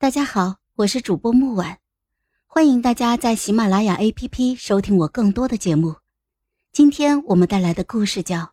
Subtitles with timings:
[0.00, 1.78] 大家好，我是主播木婉，
[2.46, 5.96] 欢迎大家在喜马拉雅 APP 收听我更多的节目。
[6.72, 8.38] 今天我们带来的故事叫《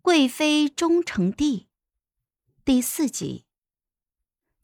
[0.00, 1.60] 贵妃终成帝》
[2.64, 3.44] 第四集。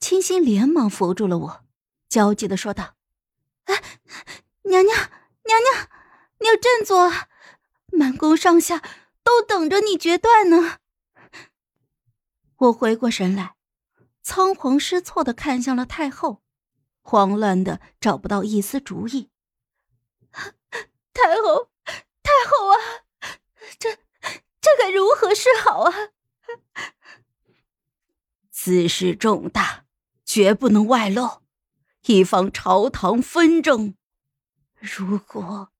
[0.00, 1.64] 清新连忙扶住了我，
[2.08, 2.94] 焦急的说道
[3.68, 3.74] ：“哎，
[4.62, 4.96] 娘娘，
[5.44, 5.88] 娘娘，
[6.38, 7.28] 你要振作啊！
[7.92, 8.82] 满宫上下
[9.22, 10.78] 都等着你决断呢。”
[12.56, 13.56] 我回过神来。
[14.30, 16.40] 仓皇失措的看向了太后，
[17.02, 19.28] 慌乱的找不到一丝主意。
[20.30, 21.72] 太后，
[22.22, 22.78] 太后啊，
[23.76, 23.96] 这
[24.60, 25.92] 这该如何是好啊？
[28.52, 29.86] 此事重大，
[30.24, 31.42] 绝不能外露，
[32.06, 33.96] 以防朝堂纷争。
[34.78, 35.72] 如果……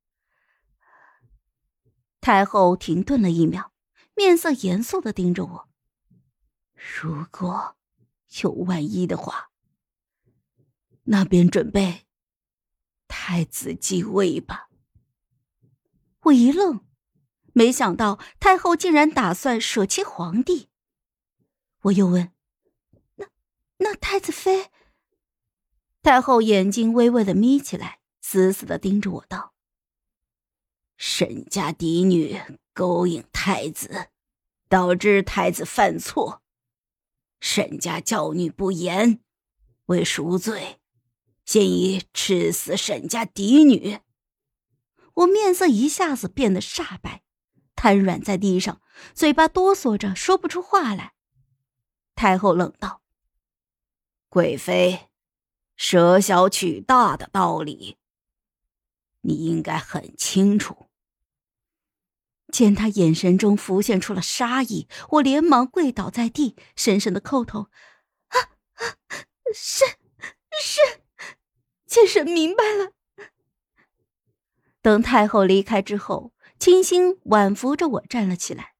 [2.20, 3.72] 太后停顿了一秒，
[4.16, 5.68] 面色严肃的盯着我。
[6.74, 7.76] 如果……
[8.42, 9.50] 有万一的话，
[11.04, 12.06] 那便准备
[13.08, 14.68] 太子继位吧。
[16.22, 16.84] 我一愣，
[17.52, 20.68] 没想到太后竟然打算舍弃皇帝。
[21.82, 22.32] 我又问
[23.16, 23.26] ：“那
[23.78, 24.70] 那太子妃？”
[26.02, 29.54] 太后眼睛微微的眯起来，死死的盯着我道
[30.96, 32.40] ：“沈家嫡女
[32.72, 34.08] 勾引太子，
[34.68, 36.42] 导致太子犯错。”
[37.40, 39.20] 沈家教女不严，
[39.86, 40.78] 为赎罪，
[41.44, 43.98] 现已赐死沈家嫡女。
[45.14, 47.22] 我面色一下子变得煞白，
[47.74, 48.80] 瘫软在地上，
[49.14, 51.14] 嘴巴哆嗦着说不出话来。
[52.14, 53.02] 太后冷道
[54.28, 55.08] ：“贵妃，
[55.76, 57.96] 舍小取大的道理，
[59.22, 60.88] 你应该很清楚。”
[62.50, 67.68] 见他眼神中浮现出了杀意，我连忙跪倒在地，深深的叩头
[68.28, 68.36] ：“啊
[68.74, 68.96] 啊，
[69.54, 69.84] 是
[70.60, 70.80] 是，
[71.86, 72.92] 妾身明白了。”
[74.82, 78.74] 等太后离开之后，清心挽扶着我站了起来，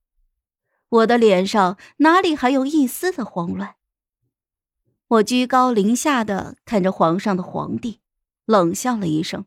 [0.88, 3.76] 我的脸上哪里还有一丝的慌乱？
[5.08, 8.00] 我居高临下的看着皇上的皇帝，
[8.44, 9.44] 冷笑了一声：“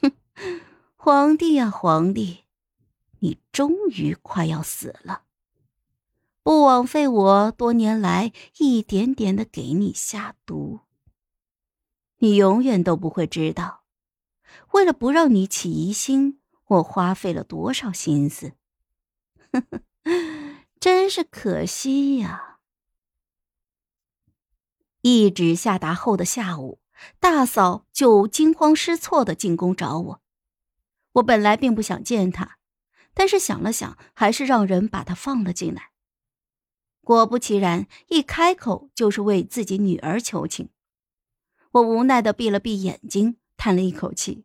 [0.00, 0.12] 哼，
[0.96, 2.39] 皇帝呀，皇帝。”
[3.20, 5.22] 你终于快要死了，
[6.42, 10.80] 不枉费我多年来一点点的给你下毒。
[12.18, 13.84] 你永远都不会知道，
[14.72, 18.52] 为了不让你起疑心，我花费了多少心思。
[19.52, 19.80] 呵呵，
[20.78, 22.58] 真是可惜呀！
[25.00, 26.78] 一纸下达后的下午，
[27.18, 30.22] 大嫂就惊慌失措的进宫找我。
[31.12, 32.58] 我本来并不想见她。
[33.14, 35.90] 但是想了想，还是让人把他放了进来。
[37.02, 40.68] 果不其然，一开口就是为自己女儿求情。
[41.72, 44.44] 我无奈的闭了闭眼睛，叹了一口气，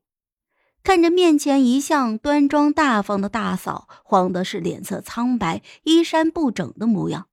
[0.84, 7.28] 看着面前一向端庄大方的大嫂，慌的是脸色苍白、衣衫不整的模样，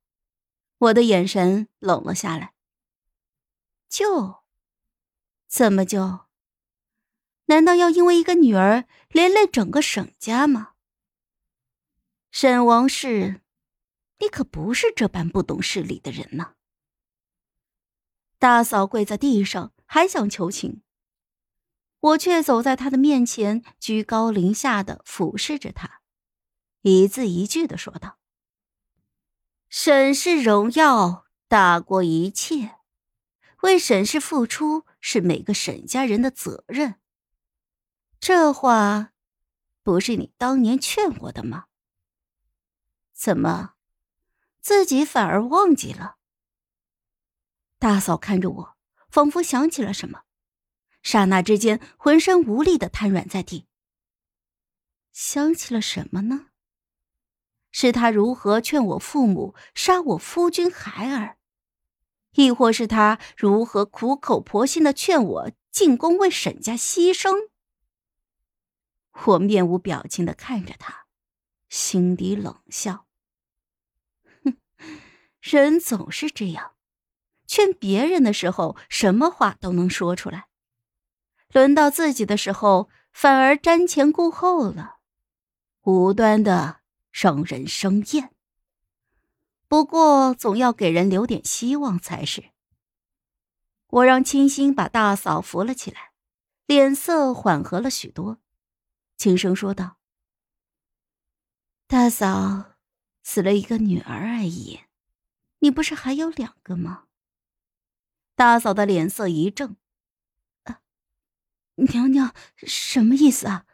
[0.77, 2.53] 我的眼神冷了下来。
[3.89, 4.43] 就，
[5.47, 6.21] 怎么就？
[7.45, 10.72] 难道要因为一个女儿连累整个沈家吗？
[12.33, 13.41] 沈王氏，
[14.17, 16.55] 你可不是这般不懂事理的人呐！
[18.39, 20.81] 大嫂跪在地上，还想求情，
[21.99, 26.01] 我却走在她的面前，居高临下的俯视着她，
[26.81, 28.17] 一字一句的说道
[29.69, 32.77] ：“沈氏荣耀大过一切，
[33.61, 36.95] 为沈氏付出是每个沈家人的责任。
[38.19, 39.11] 这话，
[39.83, 41.65] 不是你当年劝我的吗？”
[43.23, 43.75] 怎么，
[44.59, 46.17] 自己反而忘记了？
[47.79, 50.23] 大嫂看着我，仿佛想起了什么，
[51.01, 53.65] 刹那之间浑身无力的瘫软在地。
[55.13, 56.47] 想起了什么呢？
[57.71, 61.37] 是他如何劝我父母杀我夫君孩儿，
[62.33, 67.49] 亦或是他如何苦口婆心的劝我进宫为沈家牺牲？
[69.27, 71.05] 我面无表情的看着他，
[71.69, 73.07] 心底冷笑。
[75.53, 76.71] 人总是这样，
[77.45, 80.47] 劝别人的时候，什么话都能说出来；
[81.51, 84.97] 轮到自己的时候，反而瞻前顾后了，
[85.83, 86.79] 无端的
[87.11, 88.31] 让人生厌。
[89.67, 92.45] 不过，总要给人留点希望才是。
[93.87, 96.13] 我让清新把大嫂扶了起来，
[96.65, 98.39] 脸色缓和了许多，
[99.17, 99.97] 轻声说道
[101.85, 102.73] ：“大嫂，
[103.21, 104.79] 死了一个女儿而已。”
[105.63, 107.05] 你不是还有两个吗？
[108.35, 109.77] 大嫂的脸色一正，
[110.63, 110.81] 啊，
[111.75, 113.65] 娘娘什么意思啊？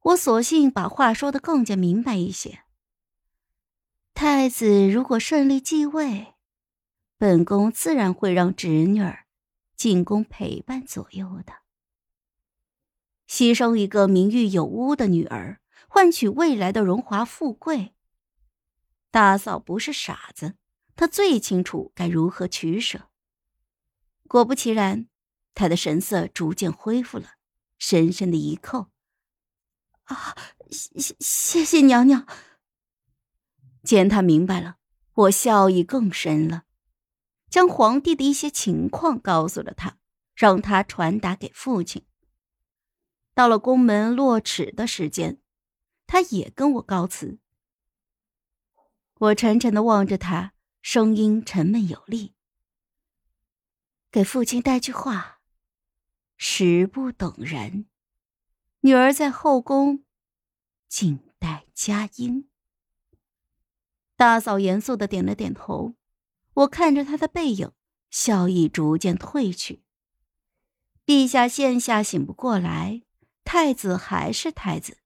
[0.00, 2.64] 我索性把话说的更加明白一些。
[4.14, 6.34] 太子如果顺利继位，
[7.18, 9.26] 本宫自然会让侄女儿
[9.76, 11.56] 进宫陪伴左右的。
[13.28, 17.94] 牺牲一个名誉有污的女儿，换取未来的荣华富贵，
[19.14, 20.56] 大嫂不是傻子，
[20.96, 23.08] 她最清楚该如何取舍。
[24.26, 25.06] 果不其然，
[25.54, 27.34] 她的神色逐渐恢复了，
[27.78, 28.88] 深深的一叩
[30.10, 30.34] ：“啊，
[30.68, 32.26] 谢谢谢娘娘。”
[33.84, 34.78] 见他明白了，
[35.12, 36.64] 我笑意更深了，
[37.48, 39.96] 将皇帝的一些情况告诉了他，
[40.34, 42.04] 让他传达给父亲。
[43.32, 45.38] 到了宫门落齿的时间，
[46.04, 47.38] 他也跟我告辞。
[49.24, 52.34] 我沉沉的望着他，声音沉闷有力
[54.12, 55.38] ：“给父亲带句话，
[56.36, 57.86] 时不等人，
[58.80, 60.04] 女儿在后宫，
[60.88, 62.50] 静待佳音。”
[64.16, 65.94] 大嫂严肃的点了点头，
[66.52, 67.72] 我看着她的背影，
[68.10, 69.84] 笑意逐渐褪去。
[71.06, 73.02] 陛下现下醒不过来，
[73.42, 74.98] 太子还是太子。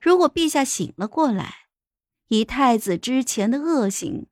[0.00, 1.63] 如果陛下醒了过来，
[2.38, 4.26] 以太子之前的恶行，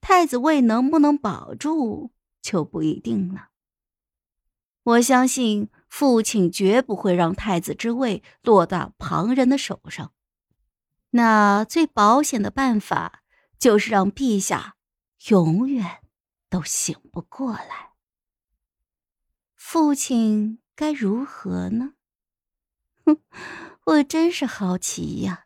[0.00, 3.48] 太子位能不能保住就不一定了。
[4.82, 10.12] 我相信父亲绝不会让太子之位落到旁人的手上。
[11.10, 13.22] 那最保险的办法。
[13.58, 14.76] 就是让陛下
[15.30, 16.02] 永远
[16.50, 17.92] 都醒不过来。
[19.54, 21.94] 父亲该如何呢？
[23.06, 23.22] 哼，
[23.86, 25.45] 我真是好奇呀。